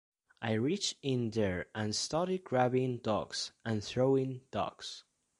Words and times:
I 0.41 0.53
reached 0.53 0.95
in 1.03 1.29
there 1.29 1.67
and 1.75 1.95
started 1.95 2.43
grabbing 2.43 2.97
dogs 3.03 3.51
and 3.63 3.83
throwing 3.83 4.41
dogs. 4.49 5.03